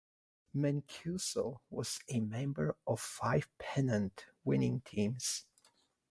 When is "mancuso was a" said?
0.55-2.21